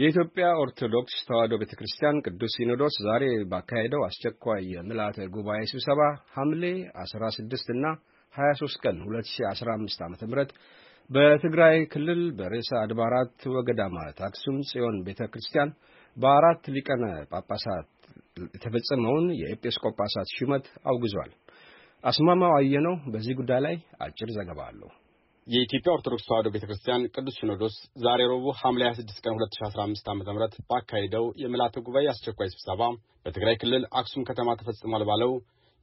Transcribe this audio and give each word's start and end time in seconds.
የኢትዮጵያ 0.00 0.44
ኦርቶዶክስ 0.62 1.14
ተዋሕዶ 1.28 1.54
ቤተ 1.60 1.72
ክርስቲያን 1.78 2.20
ቅዱስ 2.26 2.52
ሲኖዶስ 2.56 2.94
ዛሬ 3.06 3.22
ባካሄደው 3.50 4.02
አስቸኳይ 4.06 4.62
የምልአተ 4.74 5.26
ጉባኤ 5.34 5.60
ስብሰባ 5.70 6.00
ሐምሌ 6.34 6.62
16 7.02 7.72
እና 7.74 7.86
23 8.34 8.78
ቀን 8.84 8.96
2015 9.06 10.04
ዓ.ም 10.06 10.14
በትግራይ 11.10 11.76
ክልል 11.92 12.22
በርዕሰ 12.38 12.70
አድባራት 12.82 13.44
ወገዳማት 13.54 14.20
አክሱም 14.26 14.58
ጽዮን 14.70 14.96
ቤተ 15.06 15.28
ክርስቲያን 15.32 15.72
በአራት 16.16 16.64
ሊቃነ 16.76 17.04
ጳጳሳት 17.32 17.88
የተፈጸመውን 18.46 19.28
የኤጲስቆጶሳት 19.40 20.30
ሹመት 20.38 20.66
አውግዟል። 20.86 21.32
አስማማው 22.04 22.54
አየነው 22.58 22.96
በዚህ 23.12 23.36
ጉዳይ 23.40 23.62
ላይ 23.66 23.76
አጭር 24.00 24.30
ዘገባ 24.36 24.60
አለው። 24.70 24.90
የኢትዮጵያ 25.50 25.90
ኦርቶዶክስ 25.94 26.24
ተዋሕዶ 26.26 26.48
ቤተ 26.54 26.64
ክርስቲያን 26.68 27.06
ቅዱስ 27.14 27.36
ሲኖዶስ 27.38 27.74
ዛሬ 28.02 28.20
ረቡዕ 28.32 28.52
ሐምሌ 28.58 28.82
26 28.88 29.22
ቀን 29.24 29.32
2015 29.36 30.10
ዓ.ም 30.10 30.18
ባካሄደው 30.68 31.24
የምልአተ 31.42 31.80
ጉባኤ 31.86 32.04
አስቸኳይ 32.12 32.48
ስብሰባ 32.52 32.82
በትግራይ 33.24 33.56
ክልል 33.62 33.84
አክሱም 34.00 34.26
ከተማ 34.28 34.54
ተፈጽሟል 34.60 35.04
ባለው 35.08 35.32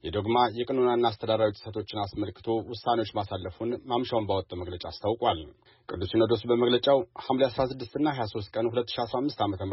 የዶግማ 0.04 0.36
የቀኖናና 0.58 1.04
አስተዳደራዊ 1.10 1.52
ጥሰቶችን 1.56 2.02
አስመልክቶ 2.04 2.48
ውሳኔዎች 2.70 3.10
ማሳለፉን 3.18 3.72
ማምሻውን 3.90 4.28
ባወጣው 4.30 4.60
መግለጫ 4.62 4.84
አስታውቋል። 4.92 5.40
ቅዱስ 5.88 6.10
ሲኖዶስ 6.12 6.44
በመግለጫው 6.50 7.00
ሐምሌ 7.26 7.44
16ና 7.50 8.06
23 8.16 8.54
ቀን 8.56 8.68
2015 8.72 9.42
ዓ.ም 9.44 9.72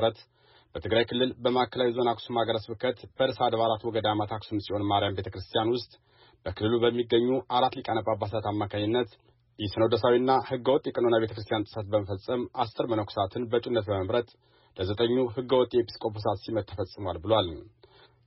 በትግራይ 0.76 1.06
ክልል 1.10 1.32
በማዕከላዊ 1.44 1.92
ዞን 1.98 2.10
አክሱም 2.12 2.40
ሀገረ 2.42 2.60
ስብከት 2.64 2.98
በርዕሰ 3.18 3.40
አድባራት 3.48 3.86
ወገዳማት 3.90 4.34
አክሱም 4.38 4.60
ጽዮን 4.66 4.84
ማርያም 4.90 5.16
ቤተ 5.20 5.30
ክርስቲያን 5.36 5.72
ውስጥ 5.76 5.92
በክልሉ 6.46 6.74
በሚገኙ 6.84 7.30
አራት 7.58 7.76
ሊቃነ 7.80 8.00
ጳጳሳት 8.08 8.48
አማካኝነት 8.52 9.12
የሲኖዶሳዊና 9.60 10.32
ሕገወጥ 10.48 10.84
የቀኖና 10.88 11.16
ቤተ 11.22 11.32
ክርስቲያን 11.36 11.66
ጥሰት 11.68 11.88
በመፈጸም 11.92 12.42
አስር 12.64 12.86
መነኮሳትን 12.92 13.44
በእጩነት 13.52 13.86
በመምረጥ 13.90 14.28
ለዘጠኙ 14.78 15.16
ሕገወጥ 15.36 15.72
የኤጲስቆጶሳት 15.76 16.40
ሲመት 16.44 16.66
ተፈጽሟል 16.72 17.18
ብሏል። 17.24 17.50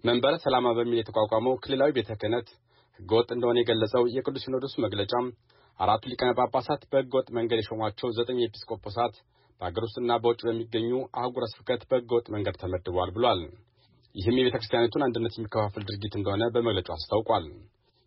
መንበረ 0.05 0.34
ሰላማ 0.44 0.66
በሚል 0.77 0.98
የተቋቋመው 1.00 1.55
ክልላዊ 1.62 1.92
ቤተ 1.97 2.11
ክህነት 2.20 2.48
ሕገወጥ 3.00 3.28
እንደሆነ 3.34 3.56
የገለጸው 3.61 4.05
የቅዱስ 4.14 4.44
ሲኖዶስ 4.44 4.75
መግለጫም 4.84 5.27
አራቱ 5.80 6.05
ሊቃነ 6.12 6.30
ጳጳሳት 6.38 6.83
በሕገወጥ 6.91 7.28
መንገድ 7.36 7.60
የሾሟቸው 7.60 8.08
ዘጠኝ 8.16 8.38
ኤጲስቆጶሳት 8.47 9.16
በአገር 9.60 9.84
ውስጥና 9.86 10.12
በውጭ 10.22 10.41
በሚገኙ 10.47 10.91
አህጉረ 11.19 11.44
ስብከት 11.53 11.83
በሕገወጥ 11.91 12.27
መንገድ 12.34 12.56
ተመድበዋል 12.62 13.10
ብሏል። 13.16 13.41
ይህም 14.14 14.38
የቤተ 14.38 14.56
ክርስቲያኒቱን 14.56 15.05
አንድነት 15.06 15.34
የሚከፋፍል 15.36 15.83
ድርጊት 15.88 16.14
እንደሆነ 16.19 16.44
በመግለጫው 16.55 16.97
አስታውቋል። 16.97 17.47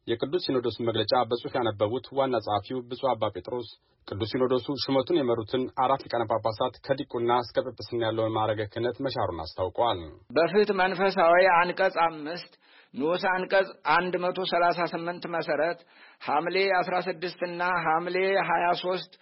የቅዱስ 0.08 0.44
ሲኖዶስን 0.46 0.88
መግለጫ 0.88 1.14
በጽሑፍ 1.30 1.54
ያነበቡት 1.58 2.06
ዋና 2.18 2.36
ጸሐፊው 2.46 2.80
ብፁዕ 2.90 3.08
አባ 3.12 3.24
ጴጥሮስ 3.36 3.68
ቅዱስ 4.08 4.30
ሲኖዶሱ 4.34 4.68
ሹመቱን 4.84 5.20
የመሩትን 5.20 5.64
አራት 5.84 6.02
ሊቃነ 6.06 6.24
ጳጳሳት 6.32 6.76
ከዲቁና 6.86 7.32
እስከ 7.44 7.64
ጵጵስና 7.66 8.02
ያለውን 8.08 8.34
ማዕረገ 8.38 8.62
ክህነት 8.72 8.98
መሻሩን 9.06 9.42
አስታውቀዋል። 9.44 10.00
በፍትሕ 10.38 10.78
መንፈሳዊ 10.82 11.44
አንቀጽ 11.58 11.96
አምስት 12.06 12.52
ንዑስ 12.94 13.24
አንቀጽ 13.34 13.68
አንድ 13.96 14.14
መቶ 14.24 14.40
ሰላሳ 14.52 14.80
ስምንት 14.94 15.26
መሰረት 15.36 15.80
ሐምሌ 16.22 16.58
አስራ 16.80 16.96
ስድስት 17.08 17.42
እና 17.48 17.62
ሐምሌ 17.86 18.18
ሀያ 18.50 18.66
ሶስት 18.82 19.14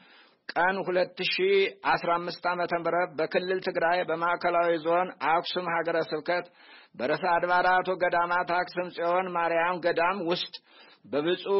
ቀን 0.51 0.75
ሁለት 0.85 1.19
ሺ 1.31 1.45
አስራ 1.91 2.09
አምስት 2.19 2.43
ዓመተ 2.51 2.73
ምህረት 2.81 3.11
በክልል 3.19 3.59
ትግራይ 3.67 3.99
በማዕከላዊ 4.09 4.71
ዞን 4.85 5.07
አክሱም 5.31 5.67
ሀገረ 5.75 5.97
ስብከት 6.09 6.45
በርዕሰ 6.99 7.23
አድባራት 7.33 7.87
ወገዳማት 7.93 8.51
አክሱም 8.57 8.87
ጽዮን 8.95 9.27
ማርያም 9.35 9.81
ገዳም 9.85 10.19
ውስጥ 10.29 10.53
በብፁዕ 11.05 11.59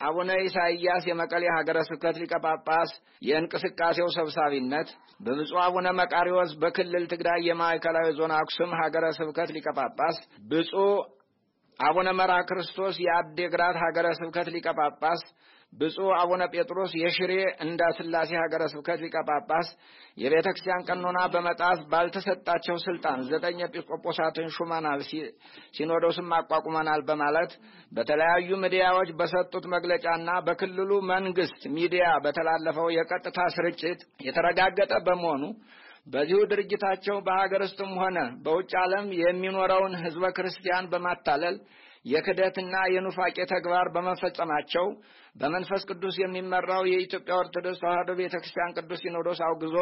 አቡነ 0.00 0.30
ኢሳይያስ 0.44 1.04
የመቀሌ 1.08 1.44
ሀገረ 1.54 1.78
ስብከት 1.86 2.16
ሊቀ 2.22 2.34
ጳጳስ 2.44 2.90
የእንቅስቃሴው 3.28 4.08
ሰብሳቢነት፣ 4.16 4.88
በብፁዕ 5.24 5.58
አቡነ 5.64 5.86
መቃሪዎስ 6.00 6.50
በክልል 6.62 7.04
ትግራይ 7.12 7.40
የማዕከላዊ 7.48 8.08
ዞን 8.18 8.32
አክሱም 8.36 8.72
ሀገረ 8.80 9.06
ስብከት 9.18 9.50
ሊቀ 9.56 9.66
ጳጳስ፣ 9.78 10.18
ብፁዕ 10.50 10.86
አቡነ 11.80 12.08
መርሐ 12.18 12.38
ክርስቶስ 12.48 12.94
የአዴግራት 13.02 13.76
ሀገረ 13.82 14.06
ስብከት 14.18 14.48
ሊቀ 14.54 14.68
ጳጳስ 14.78 15.20
ብፁዕ 15.72 16.08
አቡነ 16.18 16.42
ጴጥሮስ 16.52 16.92
የሽሬ 17.00 17.32
እንዳ 17.64 17.80
ስላሴ 17.96 18.30
ሀገረ 18.40 18.62
ስብከት 18.72 18.98
ሊቀ 19.04 19.16
ጳጳስ 19.28 19.68
የቤተ 20.18 20.46
ክርስቲያን 20.48 20.86
ቀኖና 20.88 21.18
በመጣስ 21.34 21.80
ባልተሰጣቸው 21.90 22.76
ስልጣን 22.84 23.18
ዘጠኝ 23.30 23.58
ኤጲስቆጶሳትን 23.66 24.48
ሹመናል፣ 24.56 25.02
ሲኖዶስም 25.76 26.30
አቋቁመናል 26.38 27.02
በማለት 27.10 27.52
በተለያዩ 27.92 28.50
ሚዲያዎች 28.64 29.10
በሰጡት 29.20 29.66
መግለጫና 29.74 30.30
በክልሉ 30.48 30.90
መንግስት 31.12 31.62
ሚዲያ 31.76 32.06
በተላለፈው 32.24 32.88
የቀጥታ 32.96 33.38
ስርጭት 33.56 34.00
የተረጋገጠ 34.26 34.94
በመሆኑ 35.06 35.44
በዚሁ 36.08 36.38
ድርጊታቸው 36.50 37.16
በሀገር 37.26 37.62
ውስጥም 37.64 37.92
ሆነ 38.00 38.18
በውጭ 38.44 38.72
ዓለም 38.82 39.06
የሚኖረውን 39.20 39.94
ሕዝበ 40.02 40.26
ክርስቲያን 40.36 40.88
በማታለል 40.92 41.56
የክደትና 42.04 42.74
የኑፋቄ 42.92 43.36
ተግባር 43.52 43.86
በመፈጸማቸው 43.94 44.86
በመንፈስ 45.36 45.82
ቅዱስ 45.90 46.16
የሚመራው 46.20 46.82
የኢትዮጵያ 46.90 47.34
ኦርቶዶክስ 47.40 47.80
ተዋሕዶ 47.82 48.10
ቤተ 48.20 48.34
ክርስቲያን 48.36 48.74
ቅዱስ 48.78 49.00
ሲኖዶስ 49.04 49.40
አውግዞ 49.48 49.76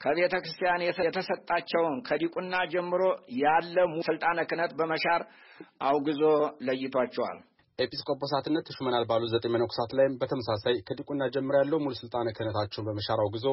ከቤተ 0.00 0.34
ክርስቲያን 0.42 0.84
የተሰጣቸውን 1.06 1.96
ከዲቁና 2.08 2.54
ጀምሮ 2.74 3.02
ያለ 3.42 3.76
ስልጣነ 4.08 4.40
ክህነት 4.50 4.74
በመሻር 4.80 5.24
አውግዞ 5.88 6.22
ለይቷቸዋል። 6.68 7.40
ኤጲስቆጶሳትነት 7.78 8.64
ተሹመናል 8.68 9.04
ባሉ 9.10 9.22
ዘጠኝ 9.32 9.50
መነኮሳት 9.52 9.90
ላይም 9.98 10.14
በተመሳሳይ 10.20 10.74
ከዲቁና 10.88 11.28
ጀምሮ 11.34 11.54
ያለው 11.60 11.78
ሙሉ 11.84 11.92
ስልጣነ 12.00 12.28
ክህነታቸውን 12.36 12.86
በመሻር 12.88 13.20
አውግዞ 13.24 13.46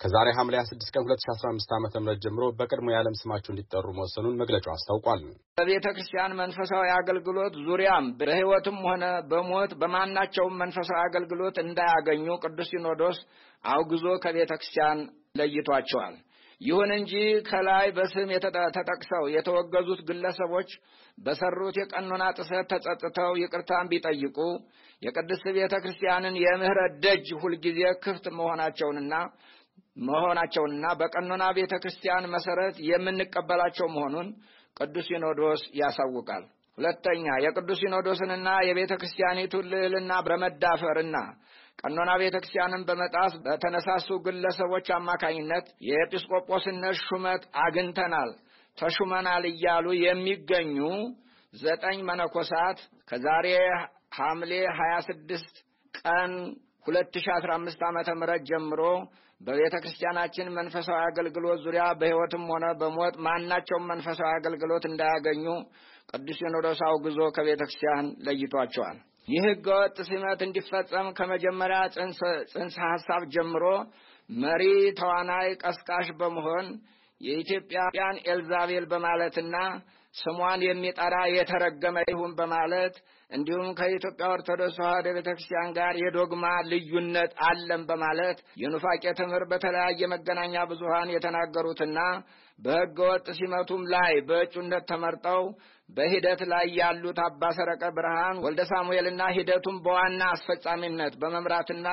ከዛሬ 0.00 0.28
ሐምሌ 0.38 0.54
26 0.60 0.94
ቀን 0.94 1.04
2015 1.06 1.74
ዓ 1.74 2.02
ም 2.02 2.14
ጀምሮ 2.24 2.44
በቀድሞ 2.58 2.88
የዓለም 2.92 3.18
ስማቸው 3.20 3.52
እንዲጠሩ 3.54 3.86
መወሰኑን 3.98 4.38
መግለጫው 4.42 4.72
አስታውቋል። 4.74 5.22
በቤተ 5.58 5.86
ክርስቲያን 5.96 6.36
መንፈሳዊ 6.40 6.86
አገልግሎት 6.98 7.56
ዙሪያም 7.66 8.08
በሕይወትም 8.20 8.78
ሆነ 8.86 9.04
በሞት 9.32 9.74
በማናቸውም 9.82 10.58
መንፈሳዊ 10.62 11.00
አገልግሎት 11.06 11.58
እንዳያገኙ 11.64 12.26
ቅዱስ 12.44 12.70
ሲኖዶስ 12.72 13.20
አውግዞ 13.64 14.06
ከቤተ 14.24 14.52
ክርስቲያን 14.60 14.98
ለይቷቸዋል። 15.38 16.16
ይሁን 16.60 16.90
እንጂ 16.96 17.12
ከላይ 17.48 17.86
በስም 17.96 18.30
ተጠቅሰው 18.76 19.24
የተወገዙት 19.34 20.00
ግለሰቦች 20.08 20.70
በሰሩት 21.18 21.76
የቀኖና 21.80 22.24
ጥሰት 22.38 22.66
ተጸጽተው 22.72 23.32
ይቅርታን 23.42 23.90
ቢጠይቁ 23.92 24.38
የቅድስት 25.02 25.46
ቤተ 25.56 25.74
ክርስቲያንን 25.82 26.36
የምህረት 26.42 26.94
ደጅ 27.04 27.26
ሁልጊዜ 27.42 27.80
ክፍት 28.04 28.26
መሆናቸውንና 28.38 29.14
መሆናቸውንና 30.06 30.86
በቀኖና 31.00 31.44
ቤተ 31.56 31.74
ክርስቲያን 31.82 32.30
መሰረት 32.34 32.76
የምንቀበላቸው 32.88 33.86
መሆኑን 33.94 34.28
ቅዱስ 34.76 35.06
ሲኖዶስ 35.08 35.62
ያሳውቃል። 35.80 36.44
ሁለተኛ 36.78 37.26
የቅዱስ 37.44 37.78
ሲኖዶስንና 37.82 38.48
የቤተ 38.66 38.92
ክርስቲያኒቱን 39.00 39.68
ልዕልና 39.72 40.12
በመዳፈርና 40.26 41.16
ቀኖና 41.78 42.10
ቤተ 42.20 42.36
ክርስቲያንን 42.36 42.82
በመጣስ 42.88 43.32
በተነሳሱ 43.44 44.08
ግለሰቦች 44.24 44.86
አማካኝነት 44.96 45.66
የኤጲስቆጶስነት 45.88 46.96
ሹመት 47.06 47.42
አግኝተናል፣ 47.64 48.30
ተሹመናል 48.78 49.44
እያሉ 49.50 49.86
የሚገኙ 50.00 50.76
ዘጠኝ 51.54 51.98
መነኮሳት 52.08 52.78
ከዛሬ 53.10 53.46
ሐምሌ 54.18 54.52
ሀያ 54.78 54.94
ስድስት 55.08 55.54
ቀን 55.94 56.32
ሁለት 56.86 57.14
ሺ 57.22 57.26
አስራ 57.36 57.50
አምስት 57.58 57.80
ዓመተ 57.88 58.08
ምህረት 58.18 58.42
ጀምሮ 58.50 58.82
በቤተ 59.40 59.74
ክርስቲያናችን 59.82 60.46
መንፈሳዊ 60.56 61.00
አገልግሎት 61.08 61.58
ዙሪያ 61.64 61.84
በሕይወትም 62.00 62.44
ሆነ 62.52 62.66
በሞት 62.80 63.16
ማናቸውም 63.26 63.88
መንፈሳዊ 63.90 64.30
አገልግሎት 64.38 64.84
እንዳያገኙ 64.90 65.44
ቅዱስ 66.10 66.38
ሲኖዶስ 66.40 66.80
አውግዞ 66.88 67.20
ከቤተ 67.36 67.62
ክርስቲያን 67.62 68.06
ለይቷቸዋል። 68.26 68.98
ይህ 69.28 69.42
ሕገወጥ 69.46 69.96
ሲመት 70.08 70.40
እንዲፈጸም 70.46 71.08
ከመጀመሪያ 71.18 71.78
ጽንሰ 72.52 72.76
ሐሳብ 72.86 73.22
ጀምሮ 73.34 73.64
መሪ 74.30 74.62
ተዋናይ 74.98 75.48
ቀስቃሽ 75.62 76.08
በመሆን 76.20 76.66
የኢትዮጵያን 77.20 78.16
ኤልዛቤል 78.26 78.84
በማለትና 78.90 79.56
ስሟን 80.14 80.60
የሚጠራ 80.66 81.16
የተረገመ 81.34 81.96
ይሁን 82.10 82.32
በማለት 82.38 82.94
እንዲሁም 83.30 83.68
ከኢትዮጵያ 83.78 84.26
ኦርቶዶክስ 84.34 84.76
ተዋሕዶ 84.78 85.08
ቤተ 85.16 85.28
ክርስቲያን 85.30 85.72
ጋር 85.78 85.94
የዶግማ 86.02 86.44
ልዩነት 86.70 87.32
አለን 87.48 87.82
በማለት 87.90 88.38
የኑፋቄ 88.62 89.04
ትምህርት 89.18 89.48
በተለያየ 89.52 90.08
መገናኛ 90.14 90.64
ብዙኃን 90.70 91.12
የተናገሩትና 91.14 91.98
በሕገ 92.58 92.98
ወጥ 93.10 93.26
ሲመቱም 93.38 93.82
ላይ 93.92 94.14
በእጩነት 94.28 94.86
ተመርጠው 94.90 95.42
በሂደት 95.88 96.40
ላይ 96.52 96.66
ያሉት 96.80 97.18
አባ 97.26 97.42
ሰረቀ 97.58 97.84
ብርሃን 97.96 98.40
ወልደ 98.46 98.62
ሳሙኤልና 98.72 99.22
ሂደቱን 99.36 99.76
በዋና 99.84 100.22
አስፈጻሚነት 100.34 101.14
በመምራትና 101.22 101.86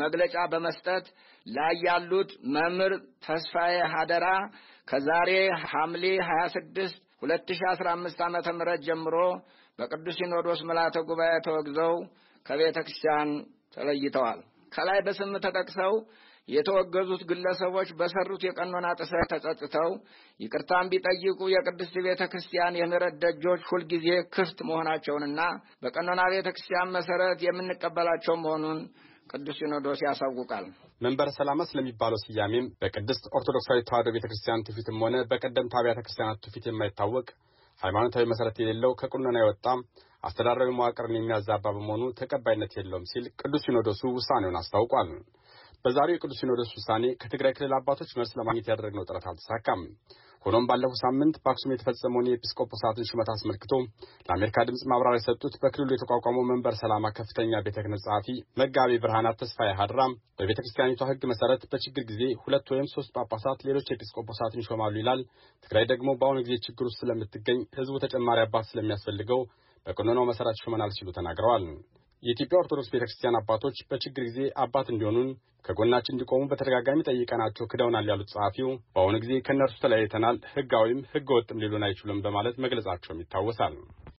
መግለጫ 0.00 0.36
በመስጠት 0.52 1.04
ላይ 1.46 1.74
ያሉት 1.86 2.30
መምህር 2.54 2.94
ተስፋዬ 3.26 3.76
ሀደራ 3.92 4.26
ከዛሬ 4.88 5.30
ሐምሌ 5.70 6.04
26 6.28 6.96
2015 7.22 8.22
ዓመተ 8.26 8.48
ምህረት 8.56 8.80
ጀምሮ 8.86 9.16
በቅዱስ 9.78 10.16
ሲኖዶስ 10.18 10.60
ምልዓተ 10.68 10.96
ጉባኤ 11.08 11.34
ተወግዘው 11.46 11.94
ከቤተ 12.46 12.78
ክርስቲያን 12.86 13.30
ተለይተዋል። 13.74 14.40
ከላይ 14.72 14.98
በስም 15.06 15.32
ተጠቅሰው 15.44 15.92
የተወገዙት 16.48 17.22
ግለሰቦች 17.30 17.88
በሰሩት 17.98 18.42
የቀኖና 18.46 18.86
ጥሰት 19.00 19.30
ተጸጽተው 19.32 19.90
ይቅርታን 20.40 20.90
ቢጠይቁ 20.92 21.40
የቅድስት 21.54 21.96
ቤተ 22.06 22.22
ክርስቲያን 22.32 22.78
የምህረት 22.80 23.16
ደጆች 23.24 23.62
ሁልጊዜ 23.70 24.06
ክፍት 24.34 24.60
መሆናቸውንና 24.68 25.40
በቀኖና 25.82 26.22
ቤተ 26.34 26.48
ክርስቲያን 26.54 26.94
መሰረት 26.96 27.40
የምንቀበላቸው 27.46 28.36
መሆኑን 28.44 28.80
ቅዱስ 29.30 29.58
ሲኖዶስ 29.60 30.02
ያሳውቃል። 30.06 30.66
መንበረ 31.00 31.28
ሰላማ 31.36 31.60
ስለሚባለው 31.68 32.18
ስያሜም 32.22 32.64
በቅድስት 32.80 33.24
ኦርቶዶክሳዊ 33.38 33.78
ተዋሕዶ 33.88 34.08
ቤተ 34.14 34.24
ክርስቲያን 34.30 34.64
ትውፊትም 34.66 34.96
ሆነ 35.04 35.16
በቀደምት 35.30 35.74
አብያተ 35.80 36.00
ክርስቲያናት 36.04 36.40
ትውፊት 36.44 36.64
የማይታወቅ 36.68 37.26
ሃይማኖታዊ 37.80 38.24
መሰረት 38.30 38.56
የሌለው 38.60 38.92
ከቁነና 39.00 39.36
የወጣ 39.42 39.66
አስተዳደራዊ 40.22 40.70
መዋቅርን 40.78 41.16
የሚያዛባ 41.18 41.64
በመሆኑ 41.68 42.04
ተቀባይነት 42.20 42.72
የለውም 42.78 43.04
ሲል 43.10 43.26
ቅዱስ 43.40 43.62
ሲኖዶሱ 43.66 44.02
ውሳኔውን 44.16 44.58
አስታውቋል። 44.60 45.10
በዛሬው 45.84 46.16
የቅዱስ 46.16 46.38
ሲኖዶስ 46.40 46.70
ውሳኔ 46.76 47.04
ከትግራይ 47.20 47.52
ክልል 47.56 47.74
አባቶች 47.76 48.10
መልስ 48.18 48.32
ለማግኘት 48.38 48.66
ያደረግነው 48.70 49.06
ጥረት 49.08 49.26
አልተሳካም። 49.30 49.82
ሆኖም 50.44 50.66
ባለፈው 50.68 50.98
ሳምንት 51.00 51.36
በአክሱም 51.42 51.72
የተፈጸመውን 51.72 52.28
የኤጲስቆጶሳትን 52.28 53.08
ሹመት 53.08 53.28
አስመልክቶ 53.32 53.72
ለአሜሪካ 54.28 54.64
ድምፅ 54.68 54.82
ማብራሪያ 54.90 55.20
የሰጡት 55.20 55.54
በክልሉ 55.62 55.88
የተቋቋመው 55.92 56.44
መንበር 56.50 56.74
ሰላማ 56.80 57.06
ከፍተኛ 57.16 57.60
ቤተ 57.66 57.76
ክህነት 57.78 58.02
ጸሐፊ 58.04 58.28
መጋቤ 58.60 58.98
ብርሃናት 59.02 59.38
ተስፋዬ 59.42 59.70
ሀድራ 59.80 60.00
በቤተ 60.40 60.58
ክርስቲያኒቷ 60.60 61.08
ሕግ 61.10 61.24
መሰረት 61.32 61.64
በችግር 61.72 62.04
ጊዜ 62.10 62.22
ሁለት 62.44 62.68
ወይም 62.74 62.88
ሶስት 62.94 63.12
ጳጳሳት 63.16 63.66
ሌሎች 63.68 63.88
ኤጲስቆጶሳትን 63.96 64.62
ይሾማሉ 64.64 64.94
ይላል። 65.02 65.22
ትግራይ 65.66 65.86
ደግሞ 65.92 66.08
በአሁኑ 66.20 66.38
ጊዜ 66.46 66.56
ችግር 66.66 66.86
ውስጥ 66.90 67.00
ስለምትገኝ 67.02 67.60
ሕዝቡ 67.78 67.96
ተጨማሪ 68.04 68.40
አባት 68.44 68.68
ስለሚያስፈልገው 68.70 69.42
በቀኖናው 69.86 70.26
መሰረት 70.30 70.58
ሾመናል 70.64 70.92
ሲሉ 70.96 71.08
ተናግረዋል። 71.16 71.66
የኢትዮጵያ 72.22 72.60
ኦርቶዶክስ 72.60 72.88
ቤተ 72.88 73.02
ክርስቲያን 73.02 73.38
አባቶች 73.38 73.76
በችግር 73.90 74.22
ጊዜ 74.28 74.40
አባት 74.62 74.86
እንዲሆኑን 74.92 75.28
ከጎናችን 75.64 76.14
እንዲቆሙ 76.14 76.42
በተደጋጋሚ 76.50 77.00
ጠይቀናቸው 77.08 77.68
ክደውናል 77.70 78.06
ያሉት 78.10 78.30
ጸሐፊው 78.32 78.70
በአሁኑ 78.94 79.16
ጊዜ 79.24 79.32
ከእነርሱ 79.46 79.76
ተለያይተናል፣ 79.82 80.36
ሕጋዊም 80.52 81.00
ሕገ 81.12 81.28
ወጥም 81.38 81.60
ሊሉን 81.62 81.86
አይችሉም 81.88 82.22
በማለት 82.26 82.56
መግለጻቸውም 82.64 83.22
ይታወሳል። 83.22 83.74